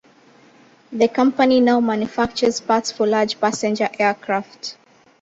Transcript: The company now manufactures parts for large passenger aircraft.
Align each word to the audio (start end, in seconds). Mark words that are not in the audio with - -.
The 0.91 1.07
company 1.07 1.59
now 1.59 1.79
manufactures 1.79 2.59
parts 2.59 2.91
for 2.91 3.05
large 3.05 3.39
passenger 3.39 3.87
aircraft. 3.99 4.75